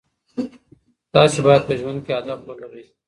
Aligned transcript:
تاسي 1.13 1.39
باید 1.45 1.61
په 1.67 1.73
ژوند 1.79 1.99
کي 2.05 2.11
هدف 2.17 2.39
ولرئ. 2.43 2.83